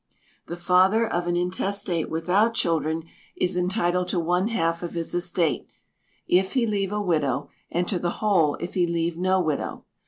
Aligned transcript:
The 0.47 0.57
father 0.57 1.05
of 1.07 1.27
an 1.27 1.35
intestate 1.37 2.09
without 2.09 2.55
children 2.55 3.03
is 3.35 3.55
entitled 3.55 4.07
to 4.07 4.19
one 4.19 4.47
half 4.47 4.81
of 4.81 4.95
his 4.95 5.13
estate, 5.13 5.67
if 6.25 6.53
he 6.53 6.65
leave 6.65 6.91
a 6.91 6.99
widow, 6.99 7.49
and 7.69 7.87
to 7.87 7.99
the 7.99 8.09
whole 8.17 8.55
if 8.55 8.73
he 8.73 8.87
leave 8.87 9.15
no 9.15 9.39
widow. 9.39 9.85